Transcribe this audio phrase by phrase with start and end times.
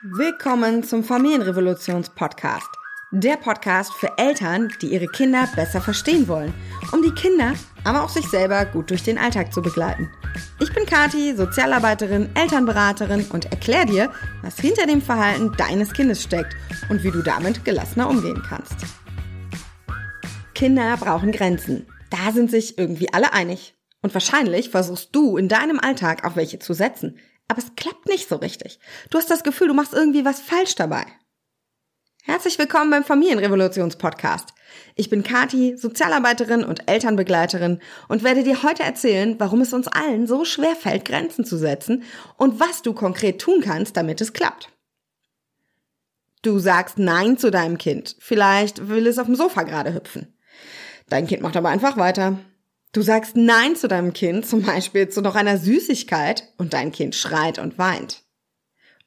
[0.00, 2.68] Willkommen zum Familienrevolutions-Podcast.
[3.10, 6.54] Der Podcast für Eltern, die ihre Kinder besser verstehen wollen,
[6.92, 10.08] um die Kinder, aber auch sich selber gut durch den Alltag zu begleiten.
[10.60, 14.12] Ich bin Kati, Sozialarbeiterin, Elternberaterin und erkläre dir,
[14.42, 16.54] was hinter dem Verhalten deines Kindes steckt
[16.88, 18.76] und wie du damit gelassener umgehen kannst.
[20.54, 21.88] Kinder brauchen Grenzen.
[22.10, 23.74] Da sind sich irgendwie alle einig.
[24.00, 27.18] Und wahrscheinlich versuchst du in deinem Alltag auch welche zu setzen.
[27.48, 28.78] Aber es klappt nicht so richtig.
[29.10, 31.06] Du hast das Gefühl, du machst irgendwie was falsch dabei.
[32.22, 34.50] Herzlich willkommen beim Familienrevolutions-Podcast.
[34.96, 40.26] Ich bin Kati, Sozialarbeiterin und Elternbegleiterin und werde dir heute erzählen, warum es uns allen
[40.26, 42.02] so schwer fällt, Grenzen zu setzen
[42.36, 44.68] und was du konkret tun kannst, damit es klappt.
[46.42, 48.14] Du sagst Nein zu deinem Kind.
[48.18, 50.36] Vielleicht will es auf dem Sofa gerade hüpfen.
[51.08, 52.38] Dein Kind macht aber einfach weiter.
[52.92, 57.14] Du sagst Nein zu deinem Kind, zum Beispiel zu noch einer Süßigkeit, und dein Kind
[57.14, 58.22] schreit und weint.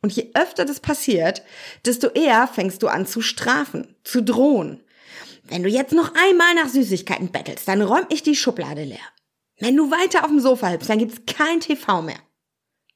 [0.01, 1.43] Und je öfter das passiert,
[1.85, 4.83] desto eher fängst du an zu strafen, zu drohen.
[5.43, 8.99] Wenn du jetzt noch einmal nach Süßigkeiten bettelst, dann räum ich die Schublade leer.
[9.59, 12.19] Wenn du weiter auf dem Sofa hüpfst, dann gibt's kein TV mehr.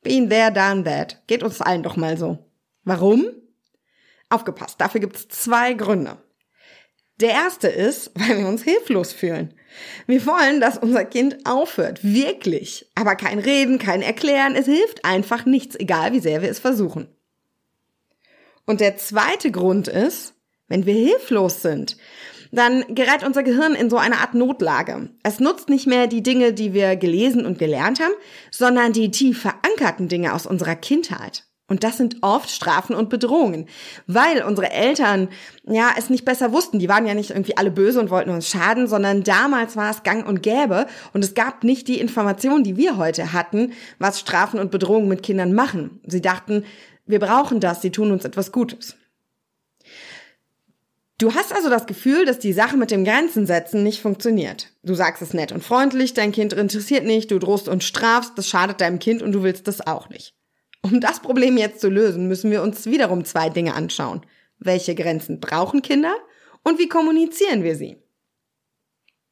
[0.02, 1.22] Been there, done that.
[1.28, 2.40] Geht uns allen doch mal so.
[2.84, 3.26] Warum?
[4.30, 6.18] Aufgepasst, dafür gibt's zwei Gründe.
[7.20, 9.54] Der erste ist, weil wir uns hilflos fühlen.
[10.08, 12.90] Wir wollen, dass unser Kind aufhört, wirklich.
[12.96, 17.08] Aber kein Reden, kein Erklären, es hilft einfach nichts, egal wie sehr wir es versuchen.
[18.66, 20.34] Und der zweite Grund ist,
[20.68, 21.98] wenn wir hilflos sind,
[22.52, 25.10] dann gerät unser Gehirn in so eine Art Notlage.
[25.24, 28.14] Es nutzt nicht mehr die Dinge, die wir gelesen und gelernt haben,
[28.52, 31.46] sondern die tief verankerten Dinge aus unserer Kindheit.
[31.68, 33.68] Und das sind oft Strafen und Bedrohungen,
[34.06, 35.30] weil unsere Eltern
[35.68, 36.78] ja es nicht besser wussten.
[36.78, 40.04] Die waren ja nicht irgendwie alle böse und wollten uns schaden, sondern damals war es
[40.04, 44.60] gang und gäbe und es gab nicht die Informationen, die wir heute hatten, was Strafen
[44.60, 46.02] und Bedrohungen mit Kindern machen.
[46.06, 46.66] Sie dachten,
[47.08, 48.96] wir brauchen das, sie tun uns etwas Gutes.
[51.18, 54.72] Du hast also das Gefühl, dass die Sache mit dem Grenzen setzen nicht funktioniert.
[54.84, 58.50] Du sagst es nett und freundlich, dein Kind interessiert nicht, du drohst und strafst, das
[58.50, 60.35] schadet deinem Kind und du willst das auch nicht.
[60.86, 64.22] Um das Problem jetzt zu lösen, müssen wir uns wiederum zwei Dinge anschauen.
[64.60, 66.14] Welche Grenzen brauchen Kinder
[66.64, 67.98] und wie kommunizieren wir sie?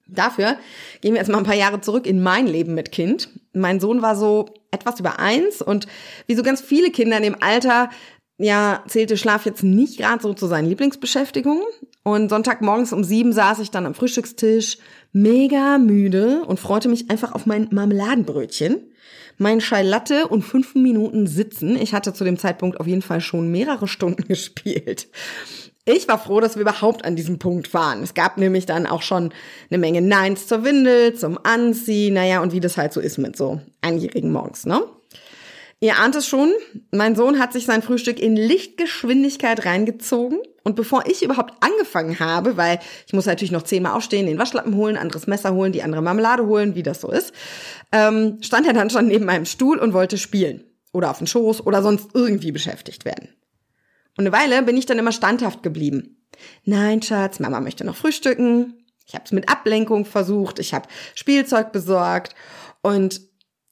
[0.08, 0.58] Dafür
[1.02, 3.30] gehen wir jetzt mal ein paar Jahre zurück in mein Leben mit Kind.
[3.54, 5.86] Mein Sohn war so etwas über eins und
[6.26, 7.92] wie so ganz viele Kinder in dem Alter,
[8.40, 11.64] ja, zählte Schlaf jetzt nicht gerade so zu seinen Lieblingsbeschäftigungen.
[12.02, 14.80] Und Sonntagmorgens um sieben saß ich dann am Frühstückstisch,
[15.14, 18.90] mega müde und freute mich einfach auf mein Marmeladenbrötchen
[19.38, 21.76] mein Latte und fünf Minuten sitzen.
[21.76, 25.08] Ich hatte zu dem Zeitpunkt auf jeden Fall schon mehrere Stunden gespielt.
[25.86, 28.04] Ich war froh, dass wir überhaupt an diesem Punkt waren.
[28.04, 29.34] Es gab nämlich dann auch schon
[29.70, 33.36] eine Menge Neins zur Windel, zum Anziehen, naja, und wie das halt so ist mit
[33.36, 34.82] so einjährigen Morgens, ne?
[35.82, 36.54] Ihr ahnt es schon,
[36.92, 40.40] mein Sohn hat sich sein Frühstück in Lichtgeschwindigkeit reingezogen.
[40.64, 44.76] Und bevor ich überhaupt angefangen habe, weil ich muss natürlich noch zehnmal aufstehen, den Waschlappen
[44.76, 47.34] holen, anderes Messer holen, die andere Marmelade holen, wie das so ist,
[47.92, 50.64] ähm, stand er dann schon neben meinem Stuhl und wollte spielen.
[50.94, 53.30] Oder auf den Schoß oder sonst irgendwie beschäftigt werden.
[54.16, 56.24] Und eine Weile bin ich dann immer standhaft geblieben.
[56.66, 58.86] Nein, Schatz, Mama möchte noch frühstücken.
[59.06, 62.36] Ich habe es mit Ablenkung versucht, ich habe Spielzeug besorgt
[62.82, 63.22] und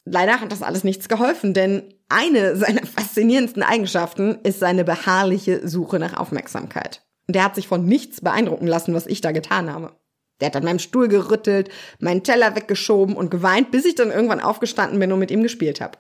[0.03, 5.99] leider hat das alles nichts geholfen, denn eine seiner faszinierendsten Eigenschaften ist seine beharrliche Suche
[5.99, 7.03] nach Aufmerksamkeit.
[7.27, 9.95] Und der hat sich von nichts beeindrucken lassen, was ich da getan habe.
[10.39, 14.39] Der hat an meinem Stuhl gerüttelt, meinen Teller weggeschoben und geweint, bis ich dann irgendwann
[14.39, 15.97] aufgestanden bin und mit ihm gespielt habe.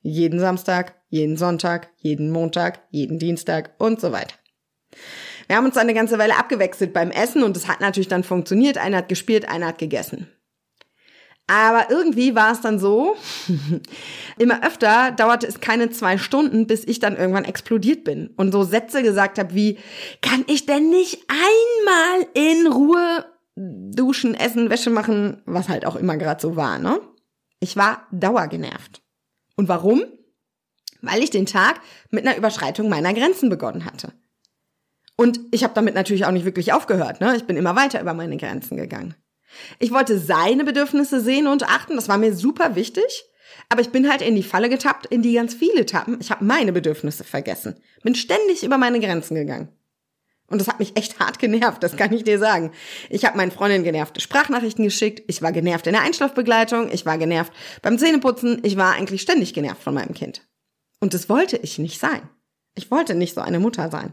[0.00, 4.34] Jeden Samstag, jeden Sonntag, jeden Montag, jeden Dienstag und so weiter.
[5.46, 8.78] Wir haben uns eine ganze Weile abgewechselt beim Essen und es hat natürlich dann funktioniert.
[8.78, 10.28] Einer hat gespielt, einer hat gegessen.
[11.46, 13.16] Aber irgendwie war es dann so,
[14.38, 18.62] immer öfter dauerte es keine zwei Stunden, bis ich dann irgendwann explodiert bin und so
[18.62, 19.78] Sätze gesagt habe wie,
[20.22, 23.26] kann ich denn nicht einmal in Ruhe
[23.56, 27.00] duschen, essen, Wäsche machen, was halt auch immer gerade so war, ne?
[27.60, 29.02] Ich war dauergenervt.
[29.56, 30.04] Und warum?
[31.02, 31.80] Weil ich den Tag
[32.10, 34.12] mit einer Überschreitung meiner Grenzen begonnen hatte.
[35.16, 37.36] Und ich habe damit natürlich auch nicht wirklich aufgehört, ne?
[37.36, 39.14] Ich bin immer weiter über meine Grenzen gegangen.
[39.78, 43.24] Ich wollte seine Bedürfnisse sehen und achten, das war mir super wichtig.
[43.68, 46.18] Aber ich bin halt in die Falle getappt, in die ganz viele tappen.
[46.20, 47.76] Ich habe meine Bedürfnisse vergessen.
[48.02, 49.68] Bin ständig über meine Grenzen gegangen.
[50.52, 52.72] Und das hat mich echt hart genervt, das kann ich dir sagen.
[53.08, 57.16] Ich habe meinen Freundinnen genervte Sprachnachrichten geschickt, ich war genervt in der Einschlafbegleitung, ich war
[57.16, 60.42] genervt beim Zähneputzen, ich war eigentlich ständig genervt von meinem Kind.
[61.00, 62.28] Und das wollte ich nicht sein.
[62.74, 64.12] Ich wollte nicht so eine Mutter sein.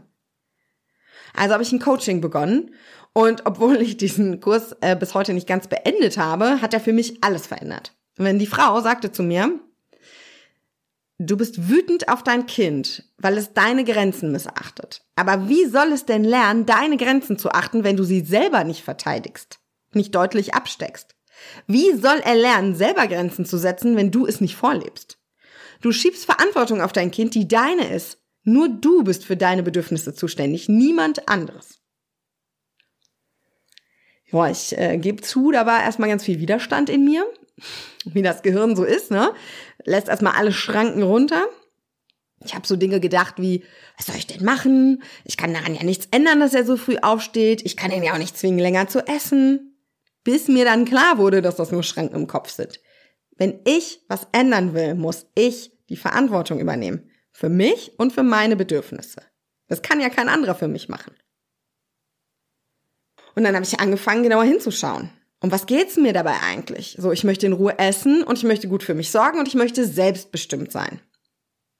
[1.34, 2.74] Also habe ich ein Coaching begonnen
[3.12, 6.92] und obwohl ich diesen Kurs äh, bis heute nicht ganz beendet habe, hat er für
[6.92, 7.92] mich alles verändert.
[8.16, 9.58] Wenn die Frau sagte zu mir,
[11.22, 15.02] Du bist wütend auf dein Kind, weil es deine Grenzen missachtet.
[15.16, 18.82] Aber wie soll es denn lernen, deine Grenzen zu achten, wenn du sie selber nicht
[18.82, 19.58] verteidigst,
[19.92, 21.14] nicht deutlich absteckst?
[21.66, 25.18] Wie soll er lernen, selber Grenzen zu setzen, wenn du es nicht vorlebst?
[25.82, 28.18] Du schiebst Verantwortung auf dein Kind, die deine ist.
[28.42, 31.79] Nur du bist für deine Bedürfnisse zuständig, niemand anderes.
[34.32, 37.26] Ja, ich äh, gebe zu, da war erstmal ganz viel Widerstand in mir,
[38.04, 39.32] wie das Gehirn so ist, ne?
[39.84, 41.46] Lässt erstmal alle Schranken runter.
[42.44, 43.64] Ich habe so Dinge gedacht wie,
[43.96, 45.02] was soll ich denn machen?
[45.24, 47.62] Ich kann daran ja nichts ändern, dass er so früh aufsteht.
[47.64, 49.76] Ich kann ihn ja auch nicht zwingen, länger zu essen.
[50.24, 52.80] Bis mir dann klar wurde, dass das nur Schranken im Kopf sind.
[53.36, 57.10] Wenn ich was ändern will, muss ich die Verantwortung übernehmen.
[57.32, 59.22] Für mich und für meine Bedürfnisse.
[59.66, 61.14] Das kann ja kein anderer für mich machen.
[63.34, 65.10] Und dann habe ich angefangen, genauer hinzuschauen.
[65.42, 66.96] Um was geht's mir dabei eigentlich?
[66.98, 69.54] So, ich möchte in Ruhe essen und ich möchte gut für mich sorgen und ich
[69.54, 71.00] möchte selbstbestimmt sein.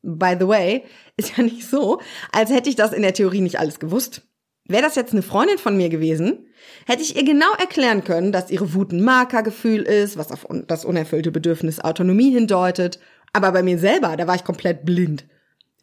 [0.03, 0.85] By the way,
[1.17, 2.01] ist ja nicht so,
[2.33, 4.23] als hätte ich das in der Theorie nicht alles gewusst.
[4.67, 6.47] Wäre das jetzt eine Freundin von mir gewesen,
[6.87, 10.85] hätte ich ihr genau erklären können, dass ihre Wut ein Markergefühl ist, was auf das
[10.85, 13.01] unerfüllte Bedürfnis Autonomie hindeutet.
[13.33, 15.27] Aber bei mir selber, da war ich komplett blind.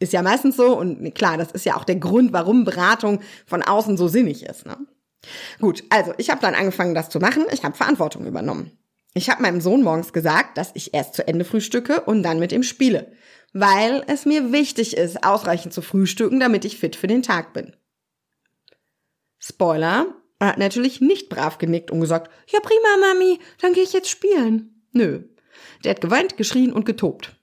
[0.00, 3.62] Ist ja meistens so und klar, das ist ja auch der Grund, warum Beratung von
[3.62, 4.64] außen so sinnig ist.
[4.64, 4.76] Ne?
[5.60, 7.46] Gut, also ich habe dann angefangen, das zu machen.
[7.52, 8.78] Ich habe Verantwortung übernommen.
[9.14, 12.52] Ich habe meinem Sohn morgens gesagt, dass ich erst zu Ende frühstücke und dann mit
[12.52, 13.12] ihm spiele,
[13.52, 17.74] weil es mir wichtig ist, ausreichend zu frühstücken, damit ich fit für den Tag bin.
[19.38, 23.92] Spoiler, er hat natürlich nicht brav genickt und gesagt, ja prima, Mami, dann gehe ich
[23.92, 24.84] jetzt spielen.
[24.92, 25.24] Nö.
[25.84, 27.36] Der hat geweint, geschrien und getobt.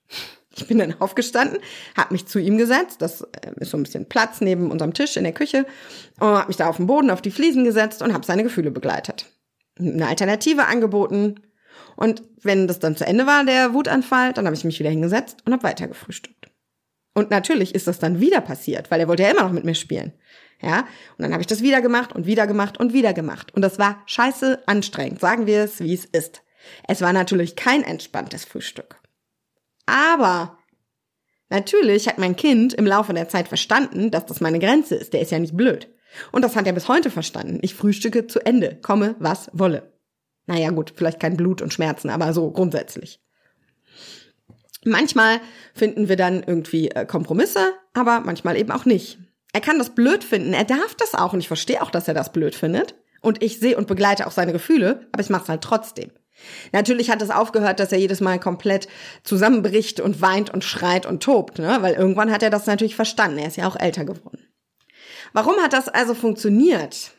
[0.56, 1.60] Ich bin dann aufgestanden,
[1.98, 5.18] habe mich zu ihm gesetzt, das äh, ist so ein bisschen Platz neben unserem Tisch
[5.18, 5.66] in der Küche,
[6.20, 8.72] und habe mich da auf den Boden, auf die Fliesen gesetzt und habe seine Gefühle
[8.72, 9.26] begleitet.
[9.78, 11.42] Eine Alternative angeboten.
[11.98, 15.38] Und wenn das dann zu Ende war, der Wutanfall, dann habe ich mich wieder hingesetzt
[15.46, 16.50] und habe weiter gefrühstückt.
[17.14, 19.76] Und natürlich ist das dann wieder passiert, weil er wollte ja immer noch mit mir
[19.76, 20.14] spielen.
[20.62, 23.54] Ja, und dann habe ich das wieder gemacht und wieder gemacht und wieder gemacht.
[23.54, 26.44] Und das war scheiße anstrengend, sagen wir es, wie es ist.
[26.88, 28.98] Es war natürlich kein entspanntes Frühstück.
[29.86, 30.58] Aber
[31.50, 35.14] natürlich hat mein Kind im Laufe der Zeit verstanden, dass das meine Grenze ist.
[35.14, 35.88] Der ist ja nicht blöd.
[36.32, 37.60] Und das hat er bis heute verstanden.
[37.62, 39.94] Ich frühstücke zu Ende, komme, was wolle.
[40.48, 43.20] Naja, gut, vielleicht kein Blut und Schmerzen, aber so grundsätzlich.
[44.84, 45.42] Manchmal
[45.74, 49.18] finden wir dann irgendwie äh, Kompromisse, aber manchmal eben auch nicht.
[49.52, 52.14] Er kann das blöd finden, er darf das auch und ich verstehe auch, dass er
[52.14, 52.96] das blöd findet.
[53.22, 56.12] Und ich sehe und begleite auch seine Gefühle, aber ich mache es halt trotzdem.
[56.72, 58.88] Natürlich hat es aufgehört, dass er jedes Mal komplett
[59.24, 61.78] zusammenbricht und weint und schreit und tobt, ne?
[61.82, 63.38] weil irgendwann hat er das natürlich verstanden.
[63.38, 64.46] Er ist ja auch älter geworden.
[65.34, 67.12] Warum hat das also funktioniert?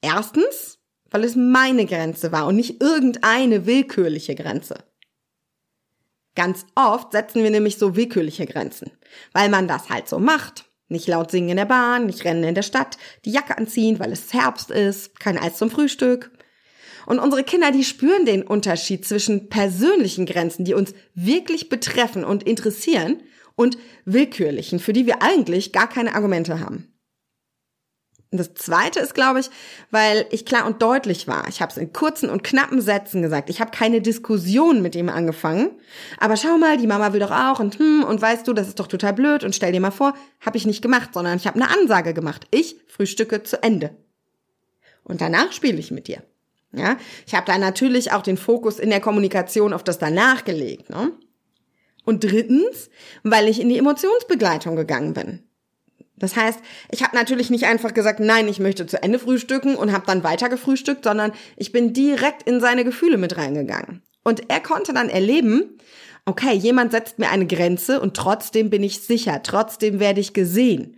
[0.00, 0.78] Erstens,
[1.10, 4.76] weil es meine Grenze war und nicht irgendeine willkürliche Grenze.
[6.34, 8.90] Ganz oft setzen wir nämlich so willkürliche Grenzen,
[9.32, 10.64] weil man das halt so macht.
[10.88, 14.12] Nicht laut singen in der Bahn, nicht rennen in der Stadt, die Jacke anziehen, weil
[14.12, 16.30] es Herbst ist, kein Eis zum Frühstück,
[17.06, 22.42] und unsere Kinder, die spüren den Unterschied zwischen persönlichen Grenzen, die uns wirklich betreffen und
[22.42, 23.22] interessieren,
[23.56, 26.90] und willkürlichen, für die wir eigentlich gar keine Argumente haben.
[28.30, 29.50] Und das Zweite ist, glaube ich,
[29.92, 31.46] weil ich klar und deutlich war.
[31.46, 33.48] Ich habe es in kurzen und knappen Sätzen gesagt.
[33.48, 35.70] Ich habe keine Diskussion mit ihm angefangen.
[36.18, 38.80] Aber schau mal, die Mama will doch auch und hm, und weißt du, das ist
[38.80, 41.62] doch total blöd und stell dir mal vor, habe ich nicht gemacht, sondern ich habe
[41.62, 42.48] eine Ansage gemacht.
[42.50, 43.94] Ich frühstücke zu Ende.
[45.04, 46.24] Und danach spiele ich mit dir.
[46.76, 50.90] Ja, ich habe da natürlich auch den Fokus in der Kommunikation auf das danach gelegt.
[50.90, 51.12] Ne?
[52.04, 52.90] Und drittens,
[53.22, 55.42] weil ich in die Emotionsbegleitung gegangen bin.
[56.16, 59.92] Das heißt, ich habe natürlich nicht einfach gesagt, nein, ich möchte zu Ende frühstücken und
[59.92, 64.02] habe dann weiter gefrühstückt, sondern ich bin direkt in seine Gefühle mit reingegangen.
[64.22, 65.78] Und er konnte dann erleben,
[66.24, 70.96] okay, jemand setzt mir eine Grenze und trotzdem bin ich sicher, trotzdem werde ich gesehen.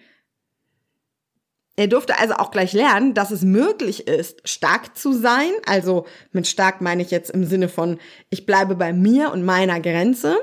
[1.77, 5.51] Er durfte also auch gleich lernen, dass es möglich ist, stark zu sein.
[5.67, 9.79] Also mit stark meine ich jetzt im Sinne von, ich bleibe bei mir und meiner
[9.81, 10.39] Grenze,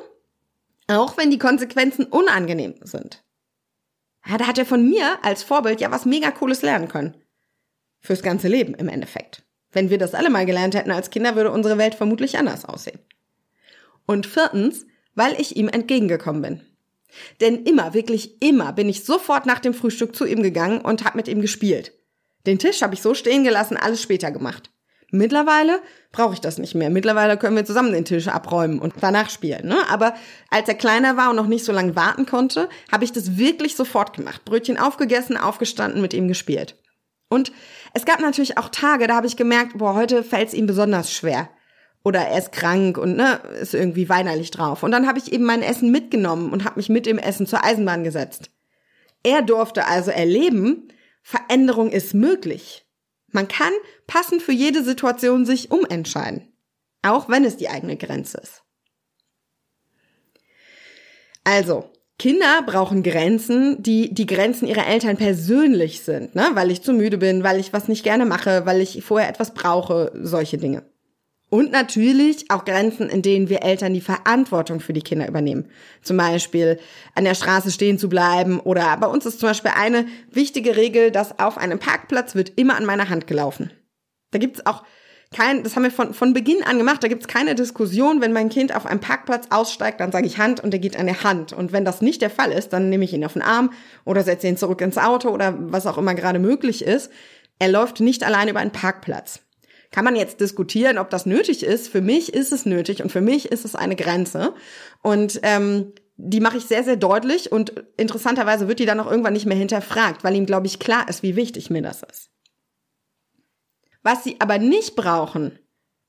[0.88, 3.24] auch wenn die Konsequenzen unangenehm sind.
[4.28, 7.18] Ja, da hat er von mir als Vorbild ja was mega cooles lernen können.
[8.00, 9.44] Fürs ganze Leben im Endeffekt.
[9.72, 13.00] Wenn wir das alle mal gelernt hätten als Kinder, würde unsere Welt vermutlich anders aussehen.
[14.06, 14.86] Und viertens,
[15.16, 16.62] weil ich ihm entgegengekommen bin.
[17.41, 21.17] Denn immer, wirklich immer bin ich sofort nach dem Frühstück zu ihm gegangen und habe
[21.17, 21.93] mit ihm gespielt.
[22.46, 24.70] Den Tisch habe ich so stehen gelassen, alles später gemacht.
[25.15, 25.79] Mittlerweile
[26.12, 26.89] brauche ich das nicht mehr.
[26.89, 29.67] Mittlerweile können wir zusammen den Tisch abräumen und danach spielen.
[29.67, 29.77] Ne?
[29.88, 30.15] Aber
[30.50, 33.75] als er kleiner war und noch nicht so lange warten konnte, habe ich das wirklich
[33.75, 34.43] sofort gemacht.
[34.43, 36.77] Brötchen aufgegessen, aufgestanden, mit ihm gespielt.
[37.29, 37.51] Und
[37.93, 41.13] es gab natürlich auch Tage, da habe ich gemerkt, boah, heute fällt es ihm besonders
[41.13, 41.50] schwer.
[42.04, 44.84] Oder er ist krank und ne, ist irgendwie weinerlich drauf.
[44.84, 47.64] Und dann habe ich eben mein Essen mitgenommen und habe mich mit dem Essen zur
[47.64, 48.50] Eisenbahn gesetzt.
[49.24, 50.90] Er durfte also erleben,
[51.22, 52.86] Veränderung ist möglich.
[53.32, 53.72] Man kann
[54.06, 56.54] passend für jede Situation sich umentscheiden.
[57.02, 58.64] Auch wenn es die eigene Grenze ist.
[61.46, 66.52] Also, Kinder brauchen Grenzen, die die Grenzen ihrer Eltern persönlich sind, ne?
[66.54, 69.54] weil ich zu müde bin, weil ich was nicht gerne mache, weil ich vorher etwas
[69.54, 70.84] brauche, solche Dinge.
[71.54, 75.70] Und natürlich auch Grenzen, in denen wir Eltern die Verantwortung für die Kinder übernehmen.
[76.02, 76.80] Zum Beispiel
[77.14, 81.12] an der Straße stehen zu bleiben oder bei uns ist zum Beispiel eine wichtige Regel,
[81.12, 83.70] dass auf einem Parkplatz wird immer an meiner Hand gelaufen.
[84.32, 84.82] Da gibt's auch
[85.32, 88.50] kein, das haben wir von, von Beginn an gemacht, da gibt's keine Diskussion, wenn mein
[88.50, 91.54] Kind auf einem Parkplatz aussteigt, dann sage ich Hand und er geht an der Hand.
[91.54, 93.74] Und wenn das nicht der Fall ist, dann nehme ich ihn auf den Arm
[94.06, 97.12] oder setze ihn zurück ins Auto oder was auch immer gerade möglich ist.
[97.60, 99.44] Er läuft nicht allein über einen Parkplatz.
[99.94, 101.88] Kann man jetzt diskutieren, ob das nötig ist.
[101.88, 104.56] Für mich ist es nötig und für mich ist es eine Grenze.
[105.04, 109.34] Und ähm, die mache ich sehr, sehr deutlich und interessanterweise wird die dann auch irgendwann
[109.34, 112.32] nicht mehr hinterfragt, weil ihm, glaube ich, klar ist, wie wichtig mir das ist.
[114.02, 115.60] Was sie aber nicht brauchen,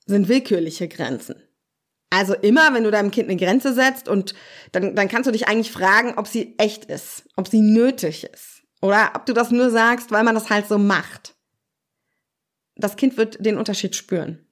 [0.06, 1.36] sind willkürliche Grenzen.
[2.08, 4.34] Also immer, wenn du deinem Kind eine Grenze setzt und
[4.72, 8.62] dann, dann kannst du dich eigentlich fragen, ob sie echt ist, ob sie nötig ist
[8.80, 11.33] oder ob du das nur sagst, weil man das halt so macht.
[12.76, 14.46] Das Kind wird den Unterschied spüren.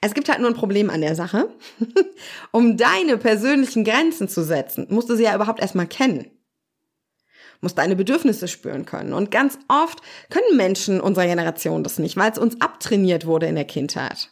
[0.00, 1.48] Es gibt halt nur ein Problem an der Sache.
[2.50, 6.30] um deine persönlichen Grenzen zu setzen, musst du sie ja überhaupt erstmal kennen
[7.62, 9.14] musst deine Bedürfnisse spüren können.
[9.14, 13.54] Und ganz oft können Menschen unserer Generation das nicht, weil es uns abtrainiert wurde in
[13.54, 14.30] der Kindheit.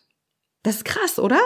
[0.62, 1.41] Das ist krass, oder?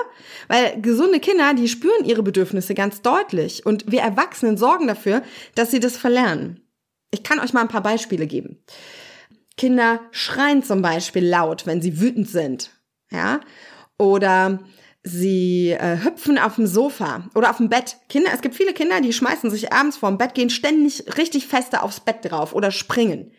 [0.48, 5.22] Weil gesunde Kinder, die spüren ihre Bedürfnisse ganz deutlich und wir Erwachsenen sorgen dafür,
[5.54, 6.66] dass sie das verlernen.
[7.12, 8.64] Ich kann euch mal ein paar Beispiele geben.
[9.56, 12.70] Kinder schreien zum Beispiel laut, wenn sie wütend sind,
[13.10, 13.40] ja?
[13.98, 14.60] Oder
[15.06, 17.98] Sie äh, hüpfen auf dem Sofa oder auf dem Bett.
[18.08, 21.82] Kinder, es gibt viele Kinder, die schmeißen sich abends vorm Bett, gehen ständig richtig feste
[21.82, 23.32] aufs Bett drauf oder springen.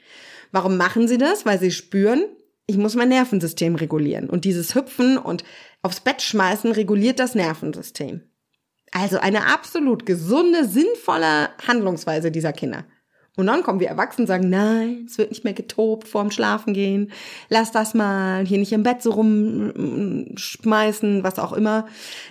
[0.52, 1.44] Warum machen sie das?
[1.44, 2.24] Weil sie spüren,
[2.68, 4.30] ich muss mein Nervensystem regulieren.
[4.30, 5.44] Und dieses Hüpfen und
[5.82, 8.22] aufs Bett schmeißen reguliert das Nervensystem.
[8.92, 12.86] Also eine absolut gesunde, sinnvolle Handlungsweise dieser Kinder.
[13.38, 16.74] Und dann kommen wir Erwachsenen und sagen, nein, es wird nicht mehr getobt vorm Schlafen
[16.74, 17.12] gehen.
[17.50, 21.86] Lass das mal, hier nicht im Bett so rumschmeißen, was auch immer.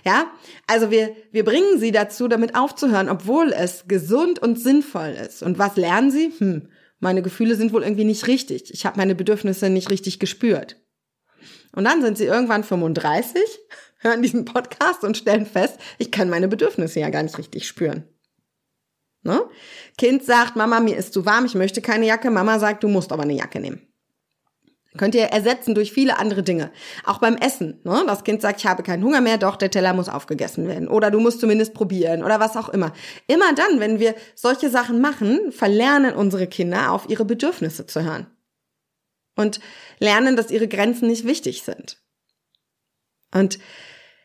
[0.04, 0.32] Ja?
[0.66, 5.42] Also wir, wir bringen sie dazu, damit aufzuhören, obwohl es gesund und sinnvoll ist.
[5.42, 6.32] Und was lernen sie?
[6.38, 6.68] Hm,
[7.00, 8.72] meine Gefühle sind wohl irgendwie nicht richtig.
[8.72, 10.80] Ich habe meine Bedürfnisse nicht richtig gespürt.
[11.72, 13.42] Und dann sind sie irgendwann 35,
[13.98, 18.04] hören diesen Podcast und stellen fest, ich kann meine Bedürfnisse ja gar nicht richtig spüren.
[19.24, 19.42] Ne?
[19.96, 22.30] Kind sagt, Mama, mir ist zu warm, ich möchte keine Jacke.
[22.30, 23.80] Mama sagt, du musst aber eine Jacke nehmen.
[24.96, 26.70] Könnt ihr ersetzen durch viele andere Dinge.
[27.04, 27.80] Auch beim Essen.
[27.82, 28.04] Ne?
[28.06, 30.86] Das Kind sagt, ich habe keinen Hunger mehr, doch der Teller muss aufgegessen werden.
[30.86, 32.92] Oder du musst zumindest probieren oder was auch immer.
[33.26, 38.28] Immer dann, wenn wir solche Sachen machen, verlernen unsere Kinder auf ihre Bedürfnisse zu hören.
[39.36, 39.58] Und
[39.98, 42.00] lernen, dass ihre Grenzen nicht wichtig sind.
[43.32, 43.58] Und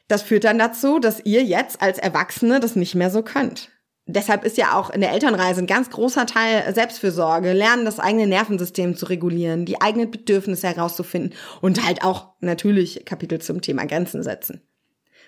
[0.08, 3.72] das führt dann dazu, dass ihr jetzt als Erwachsene das nicht mehr so könnt
[4.14, 8.28] deshalb ist ja auch in der Elternreise ein ganz großer Teil Selbstfürsorge, lernen das eigene
[8.28, 14.24] Nervensystem zu regulieren, die eigenen Bedürfnisse herauszufinden und halt auch natürlich Kapitel zum Thema Grenzen
[14.24, 14.62] setzen.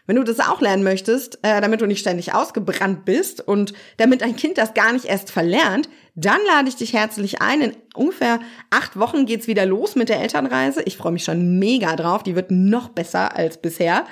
[0.08, 4.22] Wenn du das auch lernen möchtest, äh, damit du nicht ständig ausgebrannt bist und damit
[4.22, 7.62] dein Kind das gar nicht erst verlernt, dann lade ich dich herzlich ein.
[7.62, 8.40] In ungefähr
[8.72, 10.82] acht Wochen geht's wieder los mit der Elternreise.
[10.84, 12.24] Ich freue mich schon mega drauf.
[12.24, 14.06] Die wird noch besser als bisher.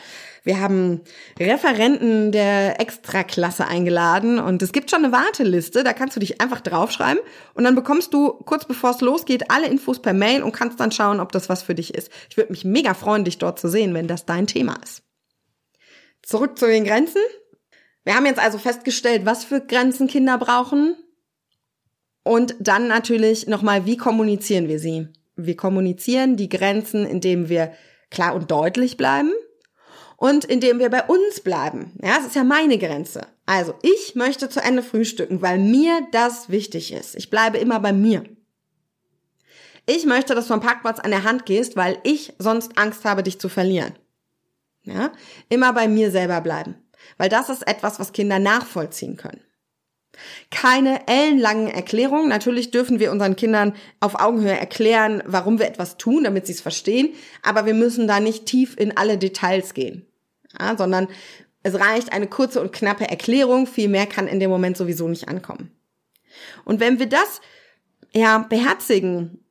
[0.49, 1.01] Wir haben
[1.39, 6.59] Referenten der Extraklasse eingeladen und es gibt schon eine Warteliste, da kannst du dich einfach
[6.59, 7.21] draufschreiben
[7.53, 10.91] und dann bekommst du kurz bevor es losgeht alle Infos per Mail und kannst dann
[10.91, 12.11] schauen, ob das was für dich ist.
[12.31, 15.03] Ich würde mich mega freuen, dich dort zu sehen, wenn das dein Thema ist.
[16.23, 17.21] Zurück zu den Grenzen.
[18.03, 20.95] Wir haben jetzt also festgestellt, was für Grenzen Kinder brauchen.
[22.23, 25.09] Und dann natürlich nochmal, wie kommunizieren wir sie?
[25.35, 27.71] Wir kommunizieren die Grenzen, indem wir
[28.09, 29.31] klar und deutlich bleiben
[30.19, 31.93] und indem wir bei uns bleiben.
[32.03, 33.25] Ja, es ist ja meine Grenze.
[33.45, 37.15] Also, ich möchte zu Ende frühstücken, weil mir das wichtig ist.
[37.15, 38.23] Ich bleibe immer bei mir.
[39.85, 43.23] Ich möchte, dass du am Parkplatz an der Hand gehst, weil ich sonst Angst habe,
[43.23, 43.93] dich zu verlieren.
[44.83, 45.11] Ja,
[45.47, 46.75] immer bei mir selber bleiben.
[47.17, 49.41] Weil das ist etwas, was Kinder nachvollziehen können.
[50.51, 52.27] Keine ellenlangen Erklärungen.
[52.27, 56.61] Natürlich dürfen wir unseren Kindern auf Augenhöhe erklären, warum wir etwas tun, damit sie es
[56.61, 57.13] verstehen.
[57.41, 60.08] Aber wir müssen da nicht tief in alle Details gehen
[60.57, 61.07] ja, sondern
[61.61, 65.27] es reicht eine kurze und knappe Erklärung, viel mehr kann in dem Moment sowieso nicht
[65.27, 65.71] ankommen.
[66.63, 67.41] Und wenn wir das
[68.13, 69.43] ja beherzigen,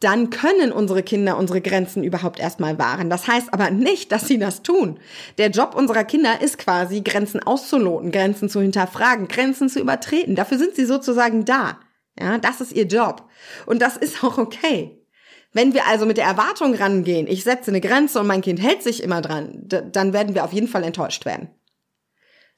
[0.00, 3.08] dann können unsere Kinder unsere Grenzen überhaupt erstmal wahren.
[3.08, 5.00] Das heißt aber nicht, dass sie das tun.
[5.38, 10.34] Der Job unserer Kinder ist quasi, Grenzen auszuloten, Grenzen zu hinterfragen, Grenzen zu übertreten.
[10.34, 11.80] Dafür sind sie sozusagen da.
[12.18, 13.28] Ja, das ist ihr Job.
[13.64, 14.95] Und das ist auch okay.
[15.56, 18.82] Wenn wir also mit der Erwartung rangehen, ich setze eine Grenze und mein Kind hält
[18.82, 21.48] sich immer dran, dann werden wir auf jeden Fall enttäuscht werden.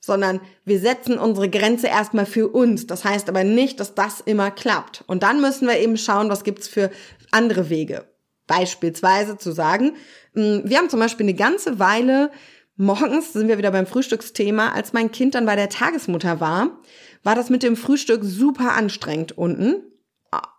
[0.01, 2.89] Sondern wir setzen unsere Grenze erstmal für uns.
[2.89, 5.05] Das heißt aber nicht, dass das immer klappt.
[5.07, 6.91] Und dann müssen wir eben schauen, was gibt's für
[7.31, 8.09] andere Wege.
[8.49, 9.95] Beispielsweise zu sagen,
[10.35, 12.33] hm, wir haben zum Beispiel eine ganze Weile
[12.75, 16.81] morgens, sind wir wieder beim Frühstücksthema, als mein Kind dann bei der Tagesmutter war,
[17.23, 19.85] war das mit dem Frühstück super anstrengend unten.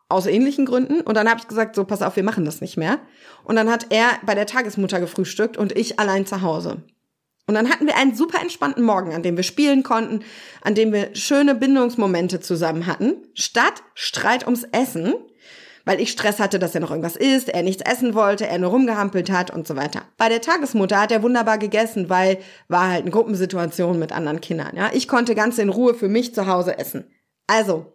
[0.09, 1.01] Aus ähnlichen Gründen.
[1.01, 2.99] Und dann habe ich gesagt, so, pass auf, wir machen das nicht mehr.
[3.43, 6.83] Und dann hat er bei der Tagesmutter gefrühstückt und ich allein zu Hause.
[7.49, 10.23] Und dann hatten wir einen super entspannten Morgen, an dem wir spielen konnten,
[10.61, 15.15] an dem wir schöne Bindungsmomente zusammen hatten, statt Streit ums Essen,
[15.83, 18.69] weil ich Stress hatte, dass er noch irgendwas isst, er nichts essen wollte, er nur
[18.69, 20.03] rumgehampelt hat und so weiter.
[20.17, 22.37] Bei der Tagesmutter hat er wunderbar gegessen, weil
[22.67, 24.75] war halt eine Gruppensituation mit anderen Kindern.
[24.75, 27.05] Ja, ich konnte ganz in Ruhe für mich zu Hause essen.
[27.47, 27.91] Also,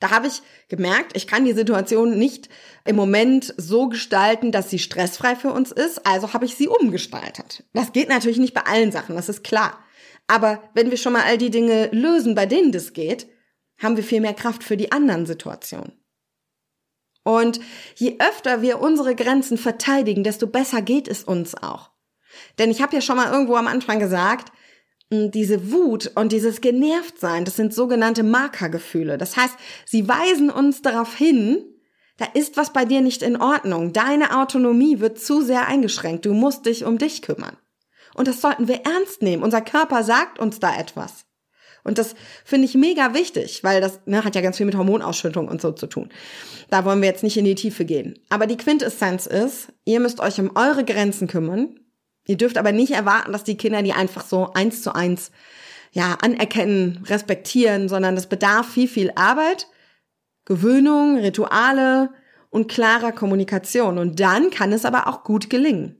[0.00, 2.48] da habe ich gemerkt, ich kann die Situation nicht
[2.84, 6.06] im Moment so gestalten, dass sie stressfrei für uns ist.
[6.06, 7.64] Also habe ich sie umgestaltet.
[7.74, 9.78] Das geht natürlich nicht bei allen Sachen, das ist klar.
[10.26, 13.28] Aber wenn wir schon mal all die Dinge lösen, bei denen das geht,
[13.78, 15.92] haben wir viel mehr Kraft für die anderen Situationen.
[17.22, 17.60] Und
[17.96, 21.90] je öfter wir unsere Grenzen verteidigen, desto besser geht es uns auch.
[22.58, 24.52] Denn ich habe ja schon mal irgendwo am Anfang gesagt,
[25.10, 29.18] diese Wut und dieses Genervtsein, das sind sogenannte Markergefühle.
[29.18, 31.64] Das heißt, sie weisen uns darauf hin,
[32.16, 33.92] da ist was bei dir nicht in Ordnung.
[33.92, 36.26] Deine Autonomie wird zu sehr eingeschränkt.
[36.26, 37.56] Du musst dich um dich kümmern.
[38.14, 39.42] Und das sollten wir ernst nehmen.
[39.42, 41.24] Unser Körper sagt uns da etwas.
[41.82, 42.14] Und das
[42.44, 45.72] finde ich mega wichtig, weil das ne, hat ja ganz viel mit Hormonausschüttung und so
[45.72, 46.10] zu tun.
[46.68, 48.18] Da wollen wir jetzt nicht in die Tiefe gehen.
[48.28, 51.79] Aber die Quintessenz ist, ihr müsst euch um eure Grenzen kümmern.
[52.30, 55.32] Ihr dürft aber nicht erwarten, dass die Kinder die einfach so eins zu eins
[55.90, 59.66] ja, anerkennen, respektieren, sondern das bedarf viel, viel Arbeit,
[60.44, 62.10] Gewöhnung, Rituale
[62.48, 63.98] und klarer Kommunikation.
[63.98, 65.96] Und dann kann es aber auch gut gelingen.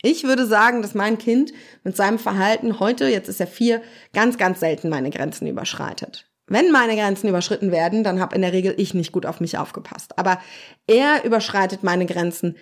[0.00, 4.38] Ich würde sagen, dass mein Kind mit seinem Verhalten heute, jetzt ist er vier, ganz,
[4.38, 6.30] ganz selten meine Grenzen überschreitet.
[6.46, 9.58] Wenn meine Grenzen überschritten werden, dann habe in der Regel ich nicht gut auf mich
[9.58, 10.16] aufgepasst.
[10.20, 10.40] Aber
[10.86, 12.54] er überschreitet meine Grenzen.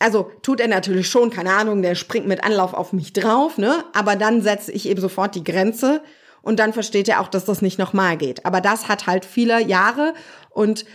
[0.00, 3.84] Also tut er natürlich schon, keine Ahnung, der springt mit Anlauf auf mich drauf, ne?
[3.92, 6.02] Aber dann setze ich eben sofort die Grenze
[6.42, 8.46] und dann versteht er auch, dass das nicht nochmal geht.
[8.46, 10.14] Aber das hat halt viele Jahre
[10.48, 10.86] und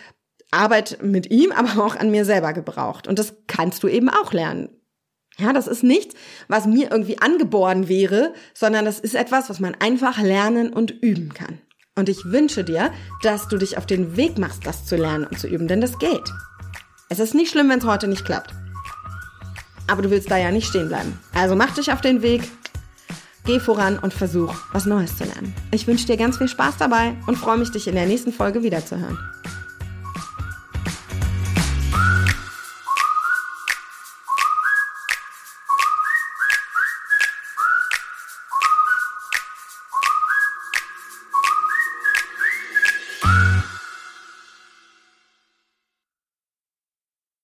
[0.49, 3.07] Arbeit mit ihm, aber auch an mir selber gebraucht.
[3.07, 4.69] Und das kannst du eben auch lernen.
[5.37, 6.15] Ja, das ist nichts,
[6.47, 11.33] was mir irgendwie angeboren wäre, sondern das ist etwas, was man einfach lernen und üben
[11.33, 11.59] kann.
[11.95, 12.91] Und ich wünsche dir,
[13.21, 15.99] dass du dich auf den Weg machst, das zu lernen und zu üben, denn das
[15.99, 16.33] geht.
[17.09, 18.53] Es ist nicht schlimm, wenn es heute nicht klappt.
[19.87, 21.19] Aber du willst da ja nicht stehen bleiben.
[21.33, 22.41] Also mach dich auf den Weg,
[23.45, 25.53] geh voran und versuch, was Neues zu lernen.
[25.71, 28.63] Ich wünsche dir ganz viel Spaß dabei und freue mich, dich in der nächsten Folge
[28.63, 29.17] wiederzuhören.